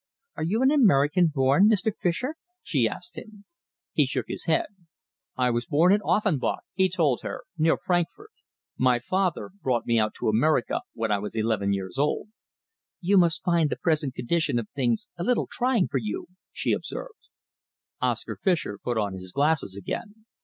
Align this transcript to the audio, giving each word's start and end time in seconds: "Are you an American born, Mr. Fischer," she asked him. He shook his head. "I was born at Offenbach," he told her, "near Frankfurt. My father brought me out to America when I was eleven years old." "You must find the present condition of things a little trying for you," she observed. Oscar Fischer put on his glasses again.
"Are 0.35 0.41
you 0.43 0.63
an 0.63 0.71
American 0.71 1.27
born, 1.27 1.69
Mr. 1.69 1.91
Fischer," 1.95 2.35
she 2.63 2.87
asked 2.89 3.19
him. 3.19 3.45
He 3.93 4.07
shook 4.07 4.25
his 4.27 4.45
head. 4.45 4.65
"I 5.37 5.51
was 5.51 5.67
born 5.67 5.93
at 5.93 6.01
Offenbach," 6.03 6.61
he 6.73 6.89
told 6.89 7.21
her, 7.21 7.43
"near 7.55 7.77
Frankfurt. 7.77 8.31
My 8.79 8.97
father 8.97 9.51
brought 9.61 9.85
me 9.85 9.99
out 9.99 10.15
to 10.15 10.27
America 10.27 10.81
when 10.95 11.11
I 11.11 11.19
was 11.19 11.35
eleven 11.35 11.71
years 11.71 11.99
old." 11.99 12.29
"You 12.99 13.15
must 13.19 13.43
find 13.43 13.69
the 13.69 13.75
present 13.77 14.15
condition 14.15 14.57
of 14.57 14.67
things 14.71 15.07
a 15.19 15.23
little 15.23 15.47
trying 15.47 15.87
for 15.87 15.99
you," 15.99 16.25
she 16.51 16.71
observed. 16.71 17.29
Oscar 18.01 18.35
Fischer 18.35 18.79
put 18.83 18.97
on 18.97 19.13
his 19.13 19.31
glasses 19.31 19.77
again. 19.77 20.25